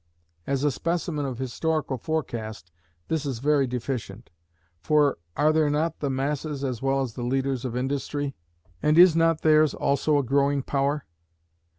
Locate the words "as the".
7.01-7.21